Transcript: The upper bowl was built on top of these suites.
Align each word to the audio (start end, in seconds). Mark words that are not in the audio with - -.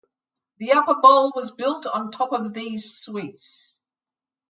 The 0.57 0.71
upper 0.71 0.95
bowl 0.99 1.31
was 1.35 1.51
built 1.51 1.85
on 1.85 2.09
top 2.09 2.31
of 2.33 2.55
these 2.55 2.97
suites. 2.97 3.77